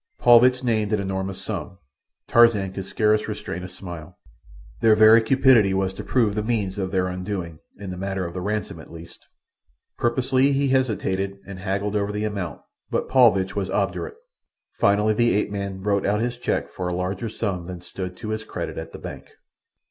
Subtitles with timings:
[0.17, 1.77] Paulvitch named an enormous sum.
[2.27, 4.17] Tarzan could scarce restrain a smile.
[4.79, 8.33] Their very cupidity was to prove the means of their undoing, in the matter of
[8.33, 9.23] the ransom at least.
[9.99, 14.17] Purposely he hesitated and haggled over the amount, but Paulvitch was obdurate.
[14.79, 18.29] Finally the ape man wrote out his cheque for a larger sum than stood to
[18.29, 19.29] his credit at the bank.